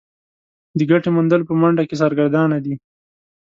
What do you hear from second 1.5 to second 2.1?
منډه کې